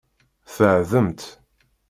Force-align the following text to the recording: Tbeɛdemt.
Tbeɛdemt. 0.53 1.21